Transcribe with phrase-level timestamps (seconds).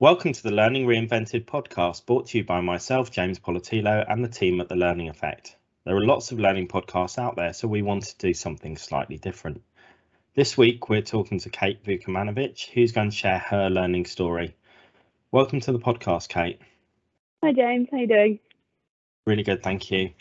[0.00, 4.30] Welcome to the Learning Reinvented podcast, brought to you by myself, James Poletyllo, and the
[4.30, 5.56] team at The Learning Effect.
[5.84, 9.18] There are lots of learning podcasts out there, so we want to do something slightly
[9.18, 9.60] different.
[10.34, 14.56] This week, we're talking to Kate Vukomanovic, who's going to share her learning story.
[15.32, 16.62] Welcome to the podcast, Kate.
[17.44, 17.88] Hi, James.
[17.92, 18.38] How you doing?
[19.26, 20.12] Really good, thank you.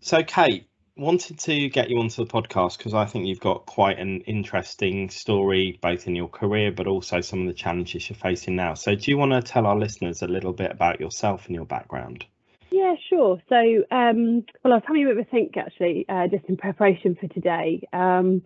[0.00, 3.98] So, Kate, wanted to get you onto the podcast because I think you've got quite
[3.98, 8.56] an interesting story, both in your career, but also some of the challenges you're facing
[8.56, 8.74] now.
[8.74, 11.64] So, do you want to tell our listeners a little bit about yourself and your
[11.64, 12.26] background?
[12.70, 13.40] Yeah, sure.
[13.48, 13.56] So,
[13.90, 17.16] um, well, I was having a bit of a think actually, uh, just in preparation
[17.20, 17.86] for today.
[17.92, 18.42] Um,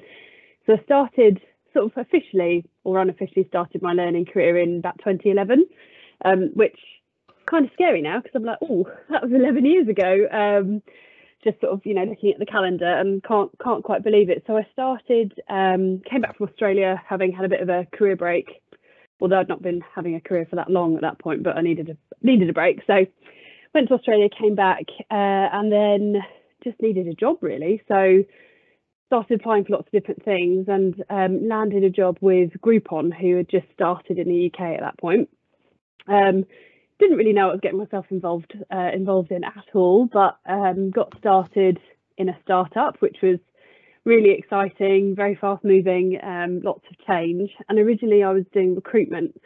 [0.67, 1.41] so, I started
[1.73, 5.67] sort of officially or unofficially started my learning career in about 2011,
[6.25, 6.79] um, which
[7.47, 10.27] kind of scary now because I'm like, oh, that was 11 years ago.
[10.31, 10.83] Um,
[11.47, 14.43] just sort of you know looking at the calendar and can't can't quite believe it.
[14.47, 18.17] So I started, um, came back from Australia having had a bit of a career
[18.17, 18.63] break,
[19.21, 21.63] although I'd not been having a career for that long at that point, but I
[21.63, 22.81] needed a needed a break.
[22.87, 23.07] So
[23.75, 26.17] went to Australia, came back, uh, and then
[26.65, 27.83] just needed a job really.
[27.87, 28.25] So
[29.07, 33.37] started applying for lots of different things and um, landed a job with Groupon, who
[33.37, 35.29] had just started in the UK at that point.
[36.09, 36.45] Um,
[36.99, 40.91] didn't really know I was getting myself involved uh, involved in at all, but um,
[40.91, 41.79] got started
[42.17, 43.39] in a startup, which was
[44.05, 47.51] really exciting, very fast moving, um, lots of change.
[47.69, 49.39] And originally I was doing recruitment,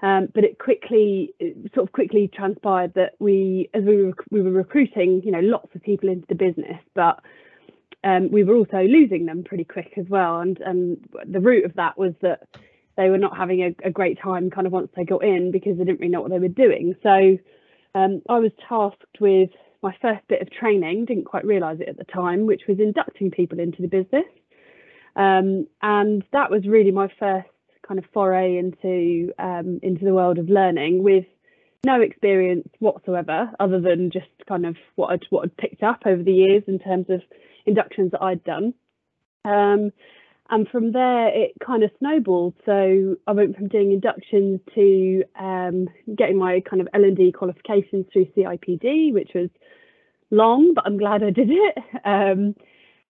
[0.00, 4.42] um, but it quickly it sort of quickly transpired that we, as we were we
[4.42, 7.20] were recruiting, you know, lots of people into the business, but
[8.04, 10.40] um, we were also losing them pretty quick as well.
[10.40, 12.46] And and the root of that was that
[12.96, 15.76] they were not having a, a, great time kind of once they got in because
[15.76, 16.94] they didn't really know what they were doing.
[17.02, 17.38] So
[17.94, 19.50] um, I was tasked with
[19.82, 23.30] my first bit of training, didn't quite realise it at the time, which was inducting
[23.30, 24.24] people into the business.
[25.14, 27.48] Um, and that was really my first
[27.86, 31.24] kind of foray into um, into the world of learning with
[31.84, 36.22] no experience whatsoever other than just kind of what I'd what I'd picked up over
[36.22, 37.22] the years in terms of
[37.64, 38.74] inductions that I'd done.
[39.44, 39.92] Um,
[40.50, 42.54] and from there it kind of snowballed.
[42.64, 48.26] So i went from doing inductions to um, getting my kind of l&d qualifications through
[48.36, 49.50] cipd which was
[50.30, 51.78] long but i'm glad i did it.
[52.04, 52.54] Um,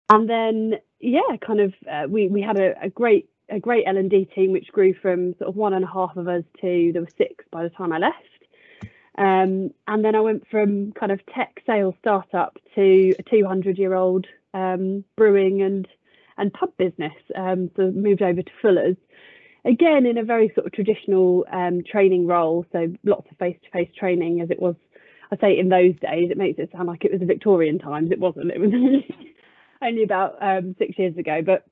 [0.10, 4.30] and then yeah kind of uh, we we had a, a, great a great l&d
[4.36, 7.18] team which grew from sort of one and a half of us to there were
[7.18, 8.16] six by the time i left.
[9.18, 13.96] Um, and then i went from kind of tech sales startup to a 200 year
[13.96, 15.88] old um, brewing and
[16.38, 17.14] and pub business.
[17.36, 18.98] Um, so moved over to Fuller's.
[19.66, 24.42] Again, in a very sort of traditional um, training role, so lots of face-to-face training,
[24.42, 24.76] as it was.
[25.32, 28.12] I say in those days, it makes it sound like it was the Victorian times.
[28.12, 28.52] It wasn't.
[28.52, 28.72] It was
[29.82, 31.42] only about um, six years ago.
[31.44, 31.66] But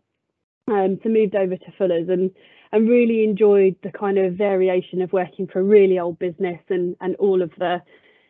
[0.67, 2.31] um, so moved over to Fuller's and
[2.71, 6.95] and really enjoyed the kind of variation of working for a really old business and
[7.01, 7.81] and all of the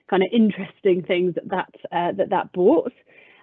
[0.09, 2.91] kind of interesting things that that uh, that that brought.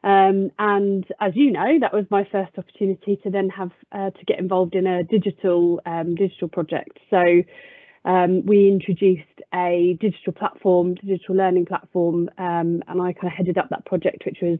[0.02, 4.24] Um, and as you know, that was my first opportunity to then have uh, to
[4.26, 6.98] get involved in a digital um, digital project.
[7.10, 7.42] So
[8.04, 9.22] um, we introduced
[9.54, 14.24] a digital platform, digital learning platform, um, and I kind of headed up that project,
[14.24, 14.58] which was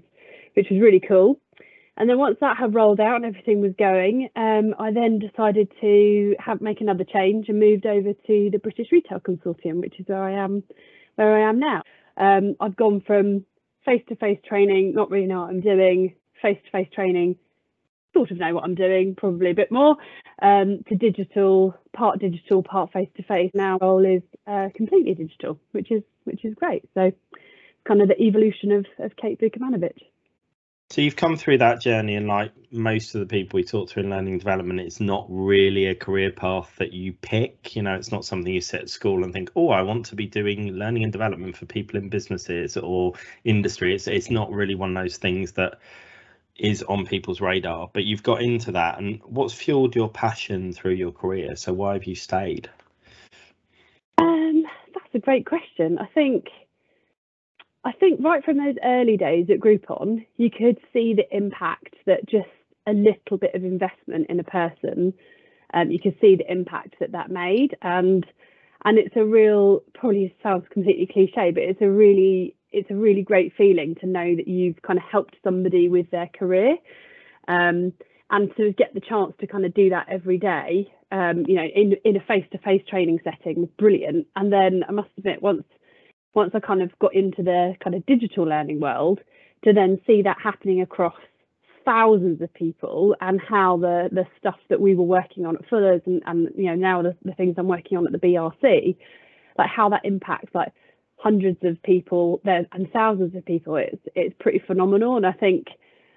[0.55, 1.41] which was really cool.
[1.97, 5.71] And then once that had rolled out and everything was going, um, I then decided
[5.81, 10.06] to have make another change and moved over to the British Retail Consortium, which is
[10.06, 10.62] where I am
[11.17, 11.83] where I am now.
[12.17, 13.45] Um, I've gone from
[13.85, 17.37] face-to-face training, not really know what I'm doing, face-to-face training,
[18.13, 19.97] sort of know what I'm doing, probably a bit more,
[20.43, 23.53] um, to digital, part digital, part face-to-face.
[23.55, 26.85] Now role is uh, completely digital, which is which is great.
[26.95, 27.13] So
[27.87, 29.97] kind of the evolution of, of Kate Vukomanovic.
[30.91, 34.00] So you've come through that journey, and like most of the people we talk to
[34.00, 37.76] in learning development, it's not really a career path that you pick.
[37.76, 40.17] You know, it's not something you sit at school and think, "Oh, I want to
[40.17, 43.12] be doing learning and development for people in businesses or
[43.44, 45.79] industry." It's it's not really one of those things that
[46.56, 47.88] is on people's radar.
[47.93, 51.55] But you've got into that, and what's fueled your passion through your career?
[51.55, 52.69] So why have you stayed?
[54.19, 55.99] Um, that's a great question.
[55.99, 56.49] I think
[57.85, 62.29] I think right from those early days at Groupon, you could see the impact that
[62.29, 62.49] just
[62.87, 65.15] a little bit of investment in a person,
[65.73, 68.27] um, you could see the impact that that made, and
[68.85, 73.23] and it's a real probably sounds completely cliche, but it's a really it's a really
[73.23, 76.76] great feeling to know that you've kind of helped somebody with their career,
[77.49, 77.93] um,
[78.31, 81.65] and to get the chance to kind of do that every day, um, you know,
[81.75, 84.26] in in a face to face training setting was brilliant.
[84.37, 85.65] And then I must admit, once
[86.35, 89.21] once I kind of got into the kind of digital learning world,
[89.65, 91.15] to then see that happening across
[91.85, 96.03] thousands of people and how the the stuff that we were working on at Fuller's
[96.06, 98.97] and, and you know now the, the things I'm working on at the BRC,
[99.59, 100.73] like how that impacts like
[101.17, 105.17] hundreds of people there and thousands of people it's it's pretty phenomenal.
[105.17, 105.67] And i think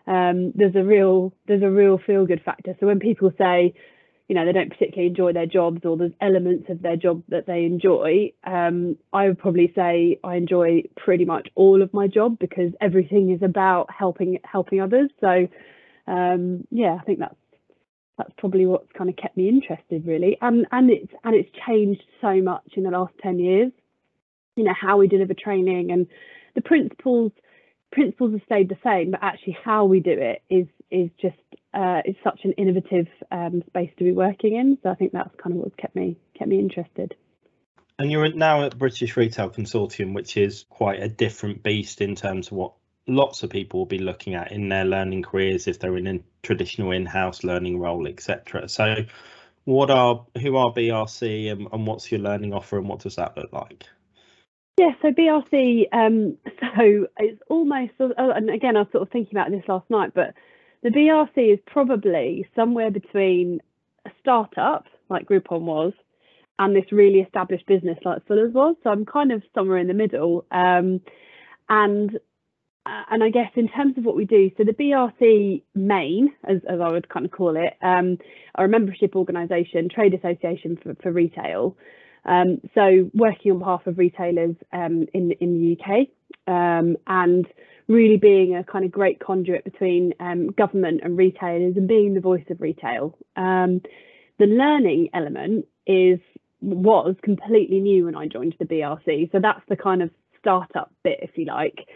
[0.05, 2.75] um, there's a real there's a real feel good factor.
[2.79, 3.73] So when people say
[4.27, 7.45] you know they don't particularly enjoy their jobs or there's elements of their job that
[7.45, 8.31] they enjoy.
[8.43, 13.31] Um, i would probably say i enjoy pretty much all of my job because everything
[13.31, 15.09] is about helping helping others.
[15.19, 15.47] So
[16.07, 17.35] um, yeah i think that's
[18.17, 20.37] that's probably what's kind of kept me interested really.
[20.41, 23.71] And and it's and it's changed so much in the last 10 years.
[24.55, 26.07] You know how we deliver training and
[26.55, 27.31] the principles
[27.91, 31.35] principles have stayed the same but actually how we do it is is just
[31.73, 34.77] uh, it's such an innovative um, space to be working in.
[34.83, 37.15] So i think that's kind of what's kept me kept me interested.
[37.99, 42.47] And you're now at british retail consortium which is quite a different beast in terms
[42.47, 42.73] of what
[43.07, 46.19] lots of people will be looking at in their learning careers if they're in a
[46.41, 48.95] traditional in-house learning role etc so
[49.65, 53.37] what are who are brc and, and what's your learning offer and what does that
[53.37, 53.85] look like?
[54.77, 59.51] Yeah, so BRC, um, so it's almost, and again, I was sort of thinking about
[59.51, 60.33] this last night, but
[60.83, 63.61] the BRC is probably somewhere between
[64.05, 65.93] a startup like Groupon was
[66.59, 68.75] and this really established business like Fuller's was.
[68.83, 70.45] So I'm kind of somewhere in the middle.
[70.51, 71.01] Um,
[71.69, 72.19] and
[72.85, 76.57] uh, and I guess in terms of what we do, so the BRC main, as,
[76.67, 78.17] as I would kind of call it, um,
[78.55, 81.77] are a membership organisation, trade association for, for retail.
[82.25, 86.07] Um, so working on behalf of retailers um, in in the UK
[86.47, 87.47] um, and
[87.93, 92.19] really being a kind of great conduit between um, government and retailers and being the
[92.19, 93.17] voice of retail.
[93.35, 93.81] Um,
[94.39, 96.19] the learning element is
[96.61, 100.09] was completely new when I joined the BRC, so that's the kind of
[100.39, 101.87] startup bit, if you like.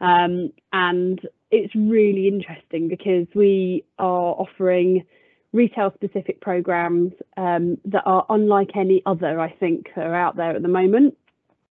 [0.00, 1.20] Um, and
[1.50, 5.04] it's really interesting because we are offering
[5.52, 10.62] retail specific programs um, that are unlike any other, I think, are out there at
[10.62, 11.16] the moment.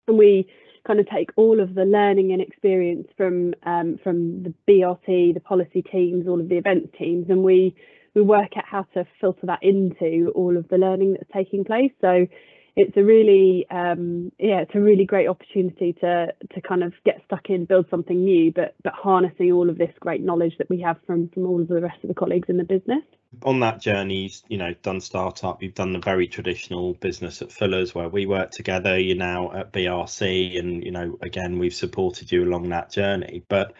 [0.08, 0.48] And we
[0.86, 5.40] kind of take all of the learning and experience from um, from the BRC, the
[5.40, 7.76] policy teams, all of the events teams, and we
[8.14, 11.92] we work out how to filter that into all of the learning that's taking place.
[12.02, 12.28] So
[12.76, 17.22] it's a really um, yeah it's a really great opportunity to to kind of get
[17.26, 20.80] stuck in build something new but but harnessing all of this great knowledge that we
[20.82, 23.04] have from from all of the rest of the colleagues in the business
[23.44, 27.96] on that journey you know done startup you've done the very traditional business at fuller's
[27.96, 32.44] where we work together you're now at brc and you know again we've supported you
[32.44, 33.74] along that journey but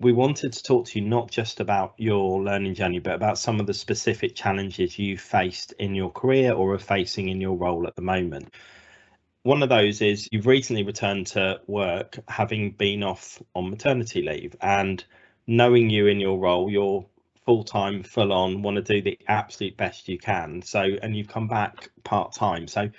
[0.00, 3.58] we wanted to talk to you not just about your learning journey, but about some
[3.58, 7.86] of the specific challenges you faced in your career or are facing in your role
[7.86, 8.54] at the moment.
[9.42, 14.54] One of those is you've recently returned to work having been off on maternity leave
[14.60, 15.02] and
[15.46, 17.06] knowing you in your role, you're
[17.48, 20.60] full time, full on, want to do the absolute best you can.
[20.60, 22.68] So, and you've come back part time.
[22.68, 22.90] So,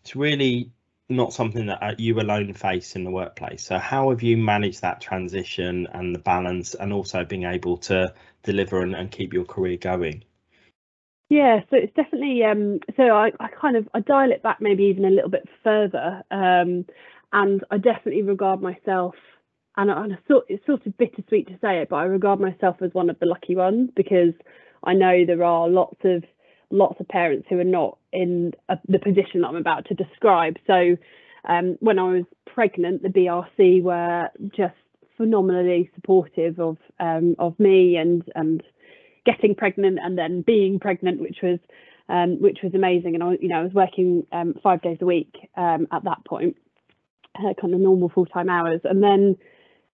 [0.00, 0.70] it's really
[1.08, 3.64] not something that uh, you alone face in the workplace.
[3.64, 8.14] So, how have you managed that transition and the balance, and also being able to
[8.44, 10.22] deliver and, and keep your career going?
[11.28, 14.84] Yeah, so it's definitely um, so I, I kind of I dial it back maybe
[14.84, 16.86] even a little bit further, um,
[17.32, 19.16] and I definitely regard myself,
[19.76, 22.40] and, I, and I thought it's sort of bittersweet to say it, but I regard
[22.40, 24.32] myself as one of the lucky ones because
[24.84, 26.24] I know there are lots of
[26.70, 30.56] lots of parents who are not in a, the position that I'm about to describe.
[30.66, 30.96] So
[31.48, 34.74] um, when I was pregnant, the BRC were just
[35.16, 38.62] phenomenally supportive of um, of me and and
[39.24, 41.58] getting pregnant and then being pregnant, which was
[42.08, 43.14] um, which was amazing.
[43.14, 46.24] And I you know I was working um, five days a week um, at that
[46.26, 46.56] point,
[47.38, 49.36] uh, kind of normal full time hours, and then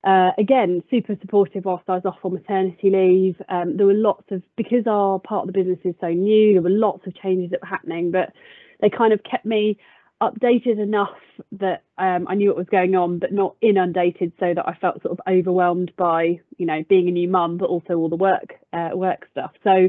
[0.05, 3.37] uh, again, super supportive whilst I was off on maternity leave.
[3.49, 6.63] Um, there were lots of, because our part of the business is so new, there
[6.63, 8.33] were lots of changes that were happening, but
[8.81, 9.79] they kind of kept me
[10.23, 11.17] updated enough
[11.53, 15.03] that um, I knew what was going on, but not inundated so that I felt
[15.03, 18.55] sort of overwhelmed by, you know, being a new mum, but also all the work,
[18.73, 19.53] uh, work stuff.
[19.63, 19.89] So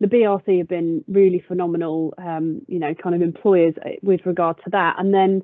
[0.00, 4.56] the BRC have been really phenomenal, um, you know, kind of employers uh, with regard
[4.64, 4.96] to that.
[4.98, 5.42] And then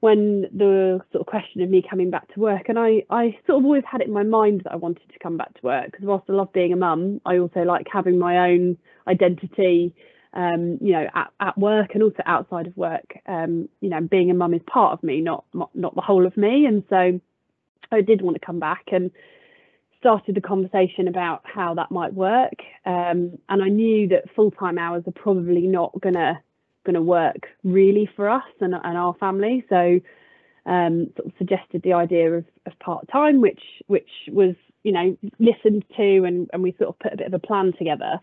[0.00, 3.58] when the sort of question of me coming back to work and I, I sort
[3.58, 5.86] of always had it in my mind that I wanted to come back to work
[5.90, 8.78] because whilst I love being a mum I also like having my own
[9.08, 9.94] identity
[10.34, 13.14] um, you know at, at work and also outside of work.
[13.26, 16.36] Um, you know being a mum is part of me not, not the whole of
[16.36, 16.66] me.
[16.66, 17.20] And so
[17.90, 19.10] I did want to come back and
[19.98, 22.54] started the conversation about how that might work.
[22.86, 26.40] Um, and I knew that full-time hours are probably not gonna
[26.84, 29.64] going to work really for us and, and our family.
[29.68, 30.00] So
[30.66, 35.16] um, sort of suggested the idea of, of part time, which which was you know
[35.38, 38.20] listened to and, and we sort of put a bit of a plan together.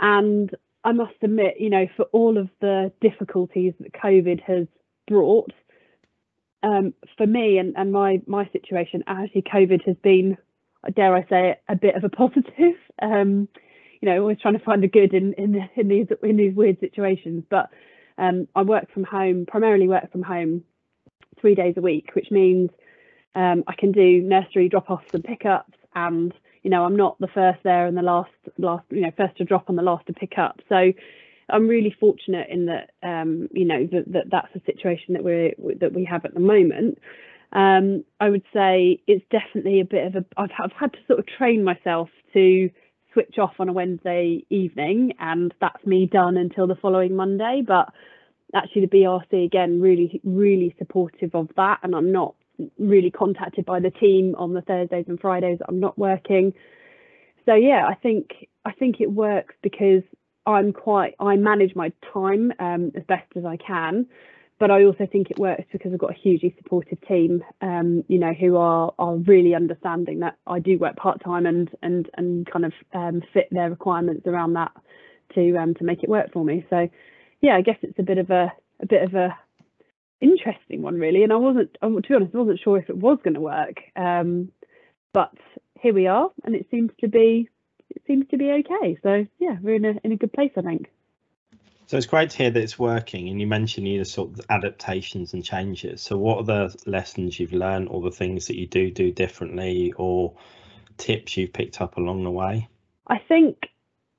[0.00, 0.50] And
[0.84, 4.66] I must admit, you know, for all of the difficulties that COVID has
[5.06, 5.52] brought,
[6.62, 10.36] um, for me and, and my my situation, actually, COVID has been,
[10.94, 12.74] dare I say, it, a bit of a positive.
[13.00, 13.48] Um,
[14.02, 16.78] you know, always trying to find the good in in, in these in these weird
[16.80, 17.44] situations.
[17.48, 17.70] But
[18.18, 20.64] um, I work from home, primarily work from home,
[21.40, 22.70] three days a week, which means
[23.34, 27.60] um, I can do nursery drop-offs and pickups, and you know, I'm not the first
[27.62, 30.36] there and the last last you know first to drop and the last to pick
[30.36, 30.60] up.
[30.68, 30.92] So
[31.48, 35.54] I'm really fortunate in that um, you know that, that that's the situation that we're
[35.80, 36.98] that we have at the moment.
[37.52, 41.20] Um, I would say it's definitely a bit of a I've, I've had to sort
[41.20, 42.70] of train myself to
[43.12, 47.62] switch off on a Wednesday evening, and that's me done until the following Monday.
[47.66, 47.92] But
[48.54, 52.34] actually, the BRC again really really supportive of that, and I'm not
[52.78, 56.52] really contacted by the team on the Thursdays and Fridays I'm not working.
[57.46, 60.02] So yeah, I think I think it works because
[60.46, 64.06] I'm quite I manage my time um, as best as I can,
[64.58, 68.18] but I also think it works because I've got a hugely supportive team, um, you
[68.18, 72.50] know, who are are really understanding that I do work part time and and and
[72.50, 74.72] kind of um, fit their requirements around that
[75.34, 76.64] to um, to make it work for me.
[76.70, 76.88] So
[77.40, 79.36] yeah, I guess it's a bit of a a bit of a
[80.20, 83.18] interesting one really, and I wasn't to be honest, I wasn't sure if it was
[83.24, 84.52] going to work, um,
[85.12, 85.34] but
[85.80, 87.48] here we are, and it seems to be
[87.90, 88.96] it seems to be okay.
[89.02, 90.88] So yeah, we're in a in a good place, I think.
[91.86, 94.46] So it's great to hear that it's working, and you mentioned you know, sort of
[94.48, 96.00] adaptations and changes.
[96.00, 99.92] So what are the lessons you've learned, or the things that you do do differently,
[99.96, 100.34] or
[100.96, 102.68] tips you've picked up along the way?
[103.06, 103.68] I think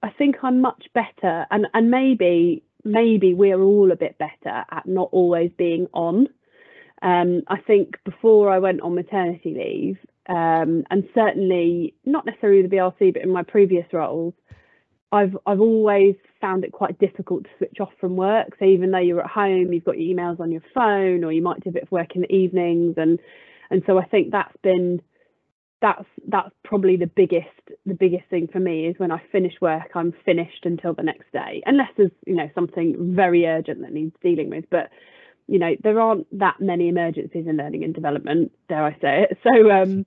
[0.01, 4.86] I think I'm much better, and and maybe maybe we're all a bit better at
[4.86, 6.27] not always being on.
[7.01, 12.75] Um, I think before I went on maternity leave, um, and certainly not necessarily the
[12.75, 14.34] BRC, but in my previous roles,
[15.13, 18.55] I've I've always found it quite difficult to switch off from work.
[18.60, 21.41] So even though you're at home, you've got your emails on your phone, or you
[21.41, 23.20] might do a bit of work in the evenings, and
[23.70, 25.01] and so I think that's been
[25.82, 27.48] that's that's probably the biggest
[27.86, 31.32] the biggest thing for me is when I finish work, I'm finished until the next
[31.32, 34.65] day, unless there's you know something very urgent that needs dealing with.
[34.72, 34.89] But
[35.48, 39.38] you know there aren't that many emergencies in learning and development dare i say it
[39.43, 40.05] so um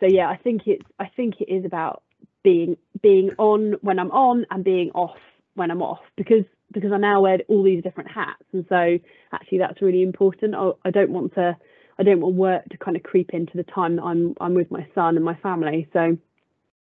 [0.00, 2.02] so yeah i think it's i think it is about
[2.42, 5.16] being being on when i'm on and being off
[5.54, 8.44] when i'm off because because i now wear all these different hats.
[8.52, 8.98] And so
[9.32, 10.54] actually that's really important.
[10.54, 11.56] I, I don't want to
[11.98, 14.70] i don't want work to kind of creep into the time that i'm i'm with
[14.70, 15.88] my son and my family.
[15.92, 16.18] So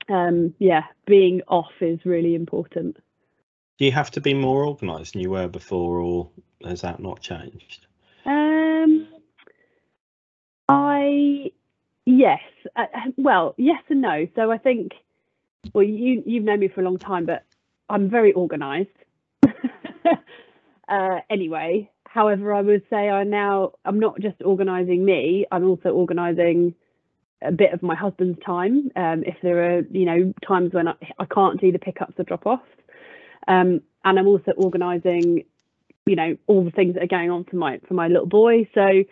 [0.09, 2.97] um yeah being off is really important.
[3.79, 6.31] Do you have to be more organized than you were before or
[6.65, 7.87] has that not changed?
[8.25, 9.09] Um,
[10.69, 11.51] I
[12.05, 12.41] yes,
[12.77, 14.27] uh, well, yes and no.
[14.35, 14.93] So I think,
[15.73, 17.45] well, you you've known me for a long time, but
[17.89, 18.91] I'm very organised.
[20.89, 25.47] uh, anyway, however, I would say I now I'm not just organising me.
[25.51, 26.75] I'm also organising
[27.43, 28.91] a bit of my husband's time.
[28.97, 32.25] Um, if there are you know times when I, I can't do the pickups or
[32.25, 32.63] drop offs,
[33.49, 35.45] um, and I'm also organising
[36.07, 38.69] you know all the things that are going on for my for my little boy
[38.75, 39.05] so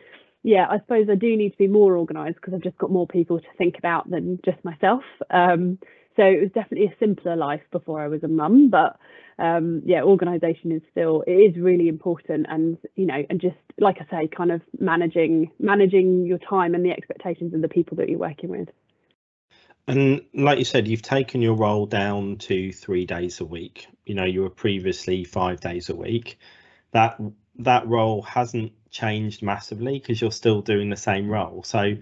[0.42, 3.06] yeah i suppose i do need to be more organized because i've just got more
[3.06, 5.78] people to think about than just myself um,
[6.20, 8.98] so it was definitely a simpler life before i was a mum but
[9.38, 13.96] um, yeah organization is still it is really important and you know and just like
[14.00, 18.08] i say kind of managing managing your time and the expectations of the people that
[18.08, 18.68] you're working with
[19.88, 23.88] and like you said, you've taken your role down to three days a week.
[24.06, 26.38] You know, you were previously five days a week
[26.92, 27.20] that
[27.56, 31.64] that role hasn't changed massively because you're still doing the same role.
[31.64, 31.94] So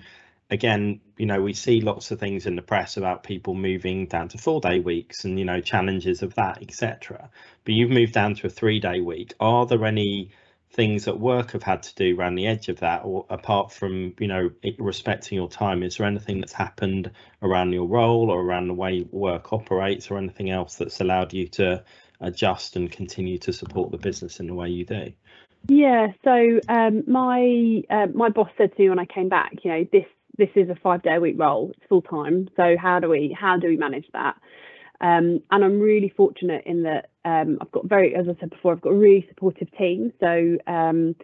[0.50, 4.28] again, you know, we see lots of things in the press about people moving down
[4.28, 7.30] to four day weeks and you know challenges of that, etc.
[7.64, 9.34] But you've moved down to a three day week.
[9.40, 10.30] Are there any
[10.70, 14.14] things that work have had to do around the edge of that, or apart from
[14.18, 17.10] you know respecting your time, is there anything that's happened
[17.42, 21.48] around your role or around the way work operates, or anything else that's allowed you
[21.48, 21.82] to
[22.20, 25.12] adjust and continue to support the business in the way you do?
[25.66, 29.70] Yeah, so um, my uh, my boss said to me when I came back, you
[29.70, 30.06] know, this
[30.38, 32.48] this is a five day a week role, it's full time.
[32.56, 34.36] So how do we how do we manage that?
[35.00, 38.72] Um, and I'm really fortunate in that um, I've got very, as I said before,
[38.72, 40.12] I've got a really supportive team.
[40.20, 41.14] So um,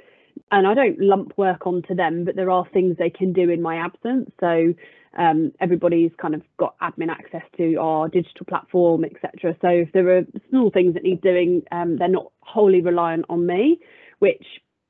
[0.50, 3.62] and I don't lump work onto them, but there are things they can do in
[3.62, 4.30] my absence.
[4.40, 4.75] So
[5.18, 9.56] um, everybody's kind of got admin access to our digital platform, etc.
[9.61, 13.47] So if there are small things that need doing, um, they're not wholly reliant on
[13.47, 13.80] me,
[14.18, 14.44] which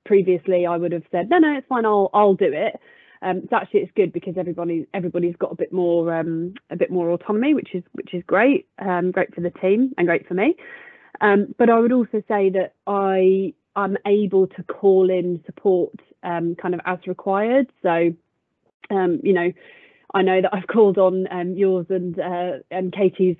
[0.04, 2.80] previously I would have said, no, no, it's fine, I'll I'll do it.
[3.24, 7.10] Um, actually, it's good because everybody everybody's got a bit more um, a bit more
[7.10, 10.56] autonomy, which is which is great, um, great for the team and great for me.
[11.20, 16.54] Um, but I would also say that I I'm able to call in support um,
[16.60, 17.70] kind of as required.
[17.82, 18.14] So,
[18.90, 19.52] um, you know,
[20.12, 21.26] I know that I've called on
[21.56, 23.36] yours and uh, and Katie's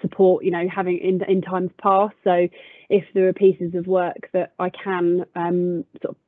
[0.00, 2.14] support, you know, having in in times past.
[2.24, 2.48] So,
[2.88, 6.23] if there are pieces of work that I can um, sort of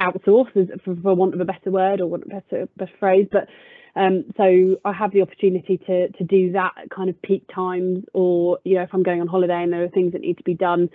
[0.00, 3.48] outsource, for, for want of a better word or a better better phrase, but
[3.96, 8.04] um, so I have the opportunity to to do that at kind of peak times,
[8.14, 10.44] or you know, if I'm going on holiday and there are things that need to
[10.44, 10.88] be done,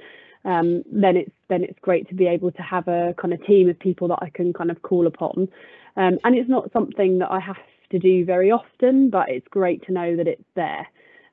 [0.45, 3.69] um, then it's then it's great to be able to have a kind of team
[3.69, 5.49] of people that I can kind of call upon.
[5.97, 7.57] Um, and it's not something that I have
[7.91, 10.87] to do very often, but it's great to know that it's there.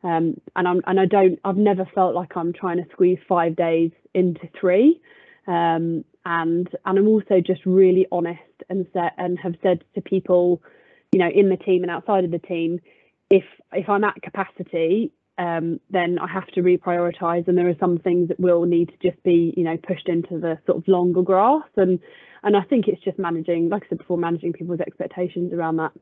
[0.04, 3.54] Um, and I'm and I don't I've never felt like I'm trying to squeeze five
[3.54, 5.00] days into three.
[5.46, 10.62] Um, and and I'm also just really honest and set and have said to people,
[11.12, 12.81] you know, in the team and outside of the team,
[13.31, 17.99] if if I'm at capacity, um, then I have to reprioritize, and there are some
[17.99, 21.23] things that will need to just be, you know, pushed into the sort of longer
[21.23, 21.69] grass.
[21.76, 21.99] And
[22.43, 25.93] and I think it's just managing, like I said before, managing people's expectations around that.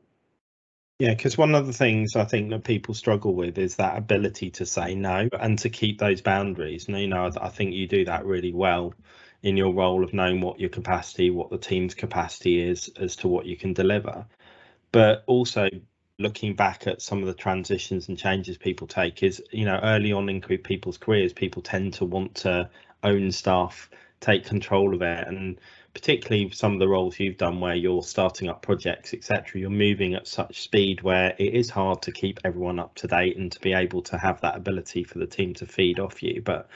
[0.99, 4.51] Yeah, because one of the things I think that people struggle with is that ability
[4.51, 6.87] to say no and to keep those boundaries.
[6.87, 8.93] And you know, I think you do that really well
[9.43, 13.27] in your role of knowing what your capacity, what the team's capacity is, as to
[13.27, 14.25] what you can deliver.
[14.91, 15.69] But also
[16.19, 20.11] looking back at some of the transitions and changes people take is, you know, early
[20.11, 22.69] on in people's careers, people tend to want to
[23.03, 25.59] own stuff, take control of it, and
[25.93, 30.13] particularly some of the roles you've done where you're starting up projects etc you're moving
[30.13, 33.59] at such speed where it is hard to keep everyone up to date and to
[33.59, 36.69] be able to have that ability for the team to feed off you but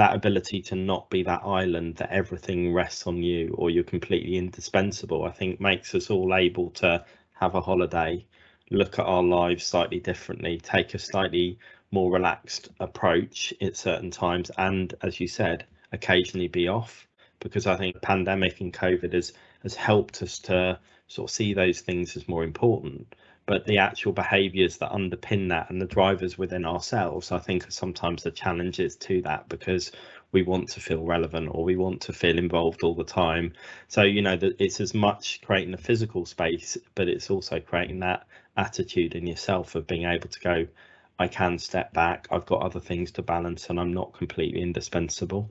[0.00, 4.38] that ability to not be that island that everything rests on you or you're completely
[4.38, 8.24] indispensable i think makes us all able to have a holiday
[8.70, 11.58] look at our lives slightly differently take a slightly
[11.90, 17.06] more relaxed approach at certain times and as you said occasionally be off
[17.40, 19.32] because I think pandemic and COVID has
[19.62, 23.14] has helped us to sort of see those things as more important.
[23.50, 27.72] But the actual behaviours that underpin that and the drivers within ourselves, I think, are
[27.72, 29.90] sometimes the challenges to that because
[30.30, 33.54] we want to feel relevant or we want to feel involved all the time.
[33.88, 37.98] So you know that it's as much creating a physical space, but it's also creating
[37.98, 38.24] that
[38.56, 40.68] attitude in yourself of being able to go.
[41.18, 42.28] I can step back.
[42.30, 45.50] I've got other things to balance, and I'm not completely indispensable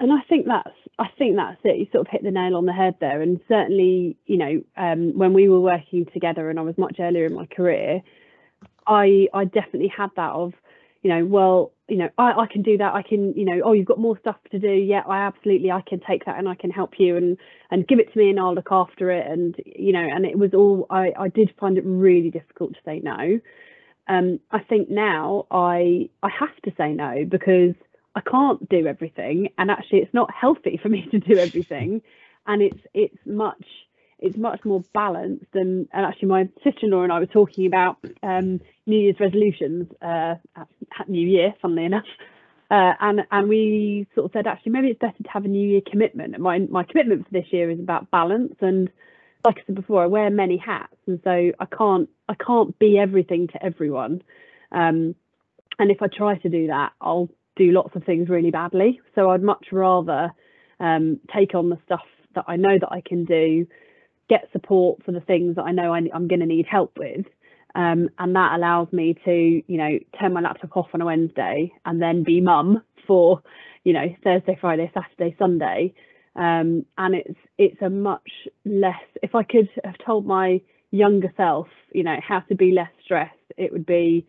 [0.00, 1.78] and I think that's I think that's it.
[1.78, 3.22] You sort of hit the nail on the head there.
[3.22, 7.26] And certainly, you know, um, when we were working together, and I was much earlier
[7.26, 8.02] in my career,
[8.86, 10.54] I I definitely had that of,
[11.02, 12.94] you know, well, you know, I, I can do that.
[12.94, 14.72] I can, you know, oh, you've got more stuff to do.
[14.72, 17.38] Yeah, I absolutely I can take that and I can help you and
[17.70, 19.26] and give it to me and I'll look after it.
[19.26, 22.80] And you know, and it was all I I did find it really difficult to
[22.84, 23.40] say no.
[24.08, 27.74] Um, I think now I I have to say no because
[28.18, 32.02] I can't do everything, and actually, it's not healthy for me to do everything,
[32.46, 33.64] and it's it's much
[34.18, 35.54] it's much more balanced.
[35.54, 40.34] And, and actually, my sister-in-law and I were talking about um, New Year's resolutions uh,
[40.56, 42.06] at, at, New Year, funnily enough.
[42.70, 45.66] Uh, and and we sort of said actually maybe it's better to have a New
[45.66, 46.34] Year commitment.
[46.34, 48.90] And my my commitment for this year is about balance and
[49.44, 52.98] like I said before, I wear many hats, and so I can't I can't be
[52.98, 54.22] everything to everyone.
[54.72, 55.14] Um,
[55.78, 57.28] and if I try to do that, I'll
[57.58, 59.00] do lots of things really badly.
[59.14, 60.30] So I'd much rather
[60.80, 63.66] um, take on the stuff that I know that I can do,
[64.28, 67.26] get support for the things that I know I, am going to need help with.
[67.74, 69.32] Um, and that allows me to,
[69.66, 73.42] you know, turn my laptop off on a Wednesday and then be mum for,
[73.84, 75.94] you know, Thursday, Friday, Saturday, Sunday.
[76.34, 78.30] Um, and it's it's a much
[78.64, 79.02] less.
[79.22, 83.34] If I could have told my younger self, you know, how to be less stressed,
[83.56, 84.26] it would be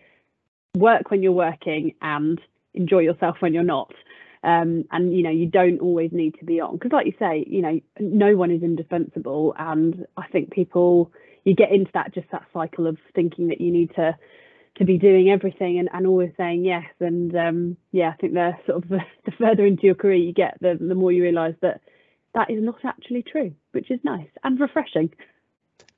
[0.76, 2.40] work when you're working and
[2.74, 3.94] enjoy yourself when you're not.
[4.42, 7.44] Um, and you know you don't always need to be on because like you say
[7.46, 9.54] you know no one is indispensable.
[9.60, 11.12] And i think people
[11.44, 14.16] you get into that just that cycle of thinking that you need to
[14.78, 16.86] to be doing everything and, and always saying yes.
[17.02, 20.32] And um, yeah i think the sort of the, the further into your career you
[20.34, 21.82] get the, the more you realize that
[22.34, 25.10] that is not actually true which is nice and refreshing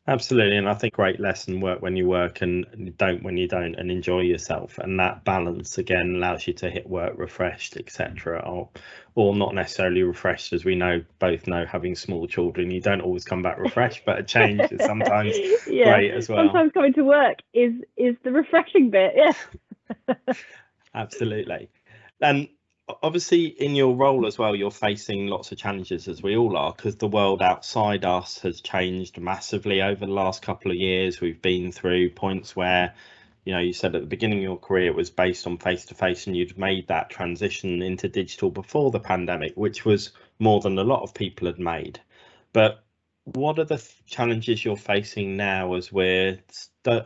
[0.08, 3.76] Absolutely, and I think great lesson work when you work and don't when you don't,
[3.76, 4.80] and enjoy yourself.
[4.80, 8.42] And that balance again allows you to hit work refreshed, etc.
[8.44, 8.70] Or,
[9.14, 11.66] or not necessarily refreshed, as we know both know.
[11.66, 15.36] Having small children, you don't always come back refreshed, but a change is sometimes
[15.68, 16.46] yeah, great as well.
[16.46, 19.14] Sometimes coming to work is is the refreshing bit.
[19.16, 20.14] Yeah.
[20.96, 21.70] Absolutely,
[22.20, 22.50] and
[23.04, 26.74] obviously in your role as well you're facing lots of challenges as we all are
[26.74, 31.22] because the world outside us has changed massively over the last couple of years.
[31.22, 32.94] We've been through points where
[33.46, 35.86] you know you said at the beginning of your career it was based on face
[35.86, 40.62] to face and you'd made that transition into digital before the pandemic which was more
[40.62, 42.00] than a lot of people had made.
[42.54, 42.84] But
[43.26, 46.40] what are the challenges you're facing now as we're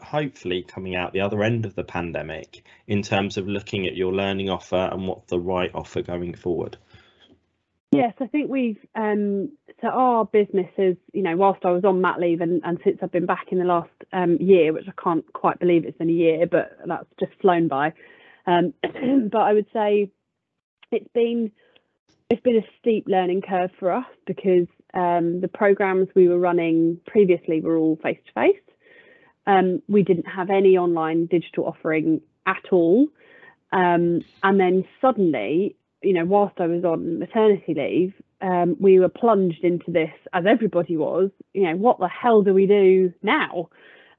[0.01, 4.13] hopefully coming out the other end of the pandemic in terms of looking at your
[4.13, 6.77] learning offer and what's the right offer going forward
[7.95, 12.01] Yes, I think we've um, so our business is, you know, whilst I was on
[12.01, 15.01] mat leave and, and since I've been back in the last um, year, which I
[15.01, 17.93] can't quite believe it's been a year, but that's just flown by.
[18.47, 18.73] Um,
[19.31, 20.11] but I would say
[20.91, 21.51] it's been
[22.29, 26.99] it's been a steep learning curve for us because um, the programs we were running
[27.05, 29.81] previously were all face to face.
[29.87, 33.07] We didn't have any online digital offering at all,
[33.71, 39.09] um, and then suddenly you know, whilst I was on maternity leave, um, we were
[39.09, 41.31] plunged into this, as everybody was.
[41.53, 43.69] You know, what the hell do we do now?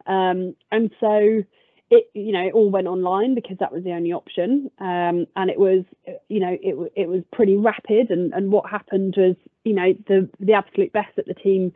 [0.07, 1.45] Um, and so
[1.90, 4.70] it, you know, it all went online because that was the only option.
[4.81, 5.85] Um, and it was,
[6.29, 8.11] you know, it it was pretty rapid.
[8.11, 11.72] And and what happened was, you know, the the absolute best that the team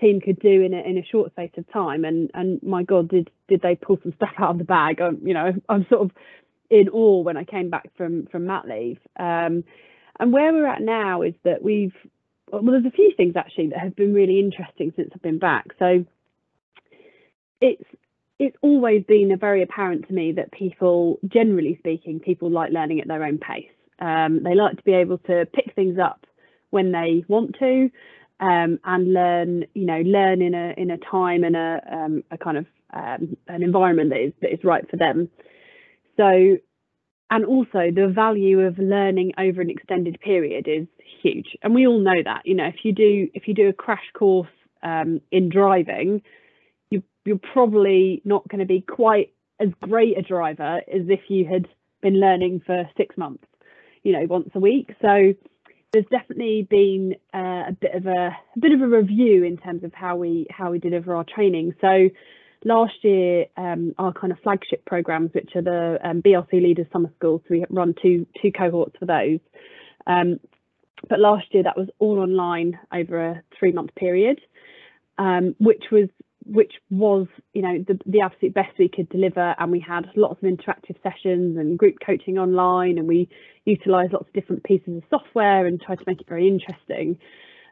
[0.00, 2.04] team could do in a in a short space of time.
[2.04, 5.00] And and my God, did did they pull some stuff out of the bag?
[5.00, 6.10] I'm, you know, I'm sort of
[6.68, 8.98] in awe when I came back from from mat leave.
[9.18, 9.62] Um,
[10.18, 11.94] and where we're at now is that we've
[12.50, 15.68] well, there's a few things actually that have been really interesting since I've been back.
[15.78, 16.04] So
[17.60, 17.84] it's
[18.42, 23.06] it's always been very apparent to me that people, generally speaking, people like learning at
[23.06, 23.70] their own pace.
[24.00, 26.26] Um, they like to be able to pick things up
[26.70, 27.88] when they want to,
[28.40, 32.38] um, and learn, you know, learn in a in a time and a um, a
[32.38, 35.28] kind of um, an environment that is that is right for them.
[36.16, 36.56] So,
[37.30, 40.88] and also the value of learning over an extended period is
[41.22, 42.42] huge, and we all know that.
[42.44, 44.48] You know, if you do if you do a crash course
[44.82, 46.22] um, in driving,
[47.24, 51.66] you're probably not going to be quite as great a driver as if you had
[52.02, 53.44] been learning for six months,
[54.02, 54.90] you know, once a week.
[55.00, 55.34] So
[55.92, 59.84] there's definitely been uh, a bit of a, a, bit of a review in terms
[59.84, 61.74] of how we how we deliver our training.
[61.80, 62.08] So
[62.64, 67.10] last year, um, our kind of flagship programs, which are the um, BRC Leaders Summer
[67.16, 69.40] Schools, so we run two two cohorts for those.
[70.06, 70.40] Um,
[71.08, 74.40] but last year, that was all online over a three month period,
[75.18, 76.08] um, which was
[76.46, 79.54] which was you know the, the absolute best we could deliver.
[79.58, 83.28] And we had lots of interactive sessions and group coaching online and we
[83.64, 87.18] utilized lots of different pieces of software and tried to make it very interesting.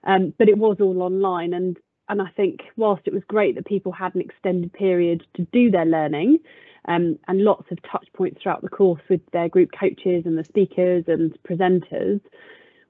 [0.05, 1.53] Um, but it was all online.
[1.53, 1.77] And
[2.09, 5.71] and I think whilst it was great that people had an extended period to do
[5.71, 6.39] their learning
[6.87, 10.45] um, and lots of touch points throughout the course with their group coaches and the
[10.45, 12.21] speakers and presenters,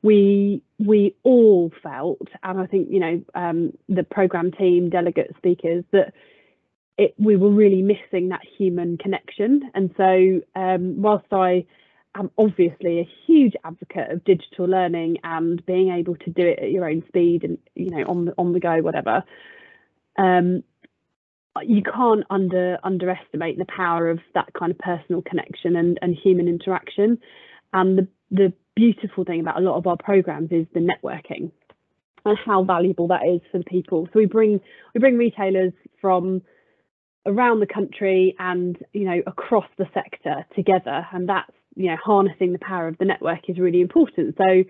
[0.02, 5.84] we we all felt, and I think you know um, the program team, delegate speakers,
[5.92, 6.14] that
[6.96, 9.70] it we were really missing that human connection.
[9.74, 11.64] And so um, whilst I
[12.14, 16.70] am obviously a huge advocate of digital learning and being able to do it at
[16.70, 19.22] your own speed and you know on the on the go whatever
[20.18, 20.62] um,
[21.62, 26.48] you can't under underestimate the power of that kind of personal connection and and human
[26.48, 27.18] interaction
[27.72, 31.50] and the the beautiful thing about a lot of our programs is the networking
[32.24, 34.06] and how valuable that is for the people.
[34.12, 34.60] So we bring
[34.94, 36.42] we bring retailers from
[37.26, 42.52] around the country and you know across the sector together and that's you know harnessing
[42.52, 44.36] the power of the network is really important.
[44.38, 44.64] So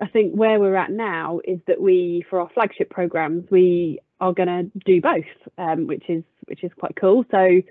[0.00, 4.32] i think where we're at now is that we for our flagship programs we are
[4.32, 7.24] going to do both um, which is which is quite cool.
[7.30, 7.62] So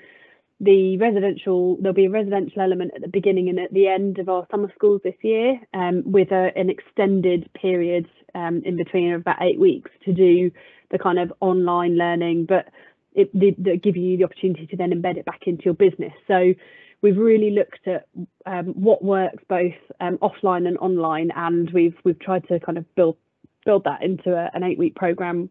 [0.63, 4.29] the residential there'll be a residential element at the beginning and at the end of
[4.29, 9.21] our summer schools this year um, with a, an extended period um, in between of
[9.21, 10.51] about eight weeks to do
[10.91, 12.67] the kind of online learning but
[13.13, 13.33] it,
[13.81, 16.53] give you the opportunity to then embed it back into your business so
[17.01, 18.07] we've really looked at
[18.45, 22.95] um, what works both um, offline and online, and we've we've tried to kind of
[22.95, 23.17] build
[23.65, 25.49] build that into a, an eight week program.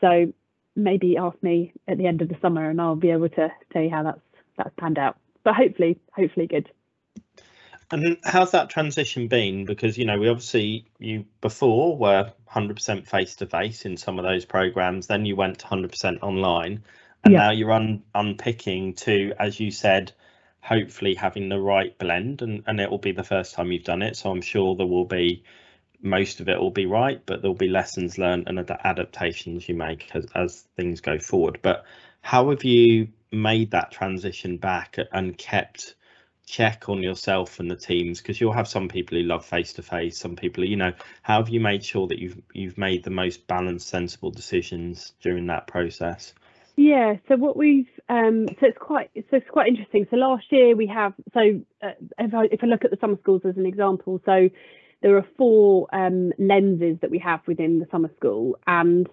[0.00, 0.32] So
[0.76, 3.82] maybe ask me at the end of the summer, and I'll be able to tell
[3.82, 4.20] you how that's
[4.56, 5.16] that's panned out.
[5.42, 6.70] But hopefully, hopefully good.
[7.90, 9.66] And how's that transition been?
[9.66, 14.24] Because you know, we obviously you before were 100% face to face in some of
[14.24, 16.82] those programs, then you went 100% online,
[17.24, 17.38] and yeah.
[17.38, 20.12] now you're un- unpicking to, as you said,
[20.64, 24.00] hopefully having the right blend and, and it will be the first time you've done
[24.00, 25.44] it so i'm sure there will be
[26.00, 30.10] most of it will be right but there'll be lessons learned and adaptations you make
[30.14, 31.84] as, as things go forward but
[32.22, 35.94] how have you made that transition back and kept
[36.46, 39.82] check on yourself and the teams because you'll have some people who love face to
[39.82, 40.92] face some people you know
[41.22, 45.46] how have you made sure that you've you've made the most balanced sensible decisions during
[45.46, 46.34] that process
[46.76, 50.06] Yeah, so what we've um, so it's quite so it's quite interesting.
[50.10, 53.16] So last year we have so uh, if I if I look at the summer
[53.22, 54.50] schools as an example, so
[55.00, 59.08] there are four um, lenses that we have within the summer school, and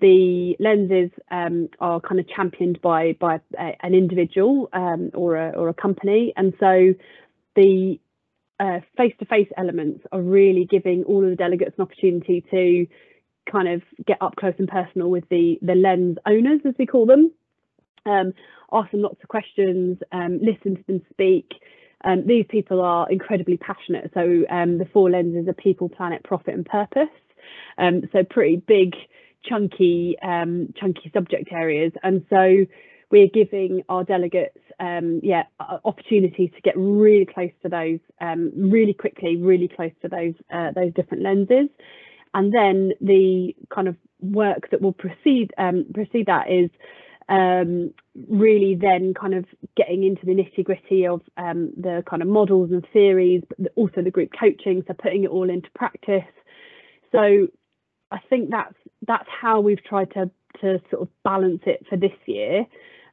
[0.00, 5.50] the lenses um, are kind of championed by by a, an individual um, or a
[5.50, 6.94] or a company, and so
[7.56, 7.98] the
[8.58, 12.86] uh, face-to-face elements are really giving all of the delegates an opportunity to
[13.50, 17.06] kind of get up close and personal with the the lens owners, as we call
[17.06, 17.32] them,
[18.06, 18.32] um,
[18.72, 21.52] ask them lots of questions, um, listen to them speak.
[22.02, 24.10] Um, these people are incredibly passionate.
[24.14, 27.08] So um, the four lenses are people, planet, profit, and purpose.
[28.12, 28.94] So pretty big,
[29.44, 31.92] chunky, um, chunky subject areas.
[32.02, 32.66] And so
[33.10, 35.44] we're giving our delegates, um, yeah,
[35.84, 40.70] opportunity to get really close to those, um, really quickly, really close to those uh,
[40.72, 41.68] those different lenses.
[42.32, 46.70] And then the kind of work that will precede um, precede that is
[47.28, 47.92] um,
[48.28, 49.44] really then kind of
[49.76, 54.02] getting into the nitty gritty of um, the kind of models and theories, but also
[54.02, 56.22] the group coaching, so putting it all into practice.
[57.12, 57.48] So
[58.10, 58.74] I think that's
[59.06, 62.66] that's how we've tried to to sort of balance it for this year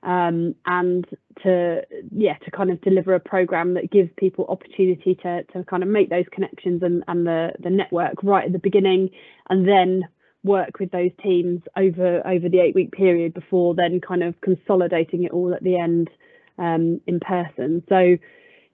[0.04, 1.06] um, and
[1.44, 1.82] to
[2.12, 5.90] yeah to kind of deliver a program that gives people opportunity to to kind of
[5.90, 9.10] make those connections and and the the network right at the beginning
[9.50, 10.08] and then
[10.44, 15.24] work with those teams over over the eight week period before then kind of consolidating
[15.24, 16.10] it all at the end
[16.58, 17.84] um, in person.
[17.90, 18.18] So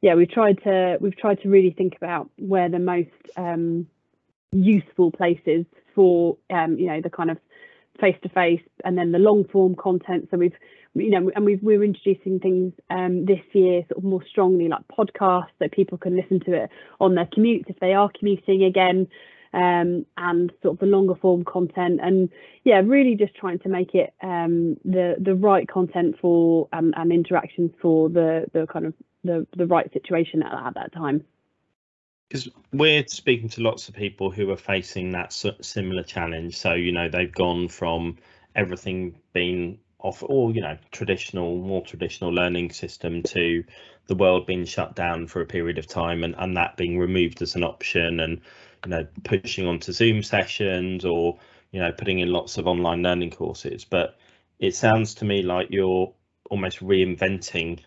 [0.01, 3.87] yeah we've tried to we've tried to really think about where the most um,
[4.51, 7.37] useful places for um, you know the kind of
[7.99, 10.55] face to face and then the long form content so we've
[10.95, 14.83] you know, and we we're introducing things um, this year sort of more strongly, like
[14.87, 19.07] podcasts, so people can listen to it on their commutes if they are commuting again,
[19.53, 22.29] um, and sort of the longer form content, and
[22.63, 27.11] yeah, really just trying to make it um, the the right content for um, and
[27.11, 31.23] interactions for the the kind of the the right situation at, at that time.
[32.33, 36.57] Because we're speaking to lots of people who are facing that similar challenge.
[36.57, 38.17] So you know they've gone from
[38.55, 43.63] everything being off, or you know traditional more traditional learning system to
[44.07, 47.43] the world being shut down for a period of time and, and that being removed
[47.43, 48.41] as an option and
[48.83, 51.37] you know pushing onto zoom sessions or
[51.71, 54.17] you know putting in lots of online learning courses but
[54.57, 56.11] it sounds to me like you're
[56.49, 57.79] almost reinventing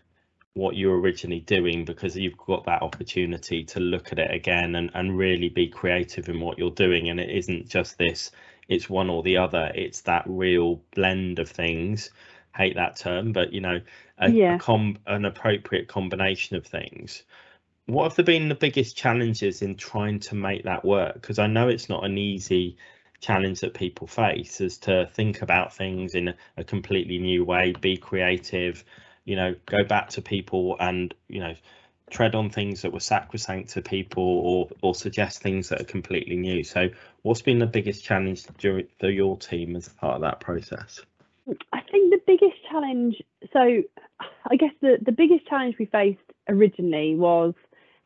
[0.56, 4.90] what you're originally doing because you've got that opportunity to look at it again and,
[4.94, 8.30] and really be creative in what you're doing and it isn't just this
[8.68, 9.70] it's one or the other.
[9.74, 12.10] It's that real blend of things.
[12.54, 13.80] Hate that term, but you know,
[14.18, 14.56] a, yeah.
[14.56, 17.22] a com- an appropriate combination of things.
[17.86, 21.14] What have there been the biggest challenges in trying to make that work?
[21.14, 22.76] Because I know it's not an easy
[23.20, 27.96] challenge that people face is to think about things in a completely new way, be
[27.96, 28.84] creative,
[29.26, 31.54] you know, go back to people and, you know,
[32.10, 36.36] tread on things that were sacrosanct to people or or suggest things that are completely
[36.36, 36.62] new.
[36.62, 36.88] So
[37.22, 41.00] what's been the biggest challenge during for your team as part of that process?
[41.72, 43.20] I think the biggest challenge
[43.52, 43.82] so
[44.50, 47.54] I guess the, the biggest challenge we faced originally was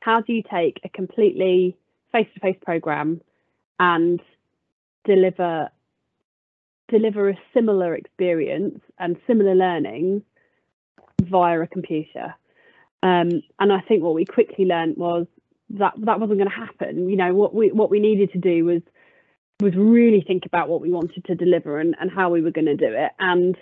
[0.01, 1.77] how do you take a completely
[2.13, 3.21] face-to-face program
[3.79, 4.21] and
[5.05, 5.69] deliver
[6.89, 10.23] deliver a similar experience and similar learning
[11.29, 12.35] via a computer
[13.03, 15.27] um, and I think what we quickly learned was
[15.71, 17.09] that that wasn't going to happen.
[17.09, 18.83] You know, what we what we needed to do was
[19.61, 22.67] was really think about what we wanted to deliver and, and how we were going
[22.67, 23.13] to do it.
[23.19, 23.57] And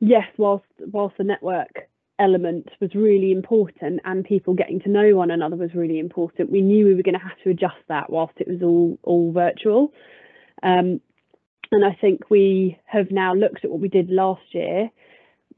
[0.00, 1.88] yes, whilst whilst the network
[2.20, 6.60] element was really important and people getting to know one another was really important, we
[6.60, 9.92] knew we were going to have to adjust that whilst it was all all virtual.
[10.62, 11.00] Um,
[11.70, 14.90] and I think we have now looked at what we did last year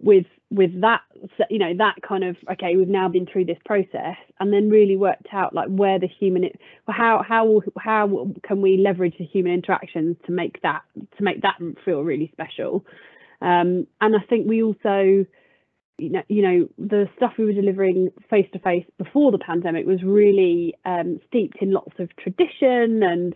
[0.00, 1.02] with with that
[1.48, 4.96] you know that kind of okay we've now been through this process and then really
[4.96, 6.48] worked out like where the human
[6.88, 10.82] how how how can we leverage the human interactions to make that
[11.16, 12.84] to make that feel really special?
[13.42, 15.24] Um, and i think we also
[16.00, 19.86] you know, you know the stuff we were delivering face to face before the pandemic
[19.86, 23.34] was really um, steeped in lots of tradition and